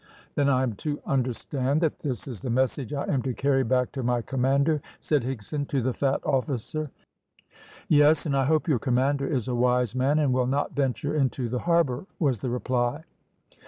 [0.33, 3.91] "Then I am to understand that this is the message I am to carry back
[3.91, 6.89] to my commander," said Higson, to the fat officer.
[7.87, 11.49] "Yes, and I hope your commander is a wise man, and will not venture into
[11.49, 13.03] the harbour," was the reply.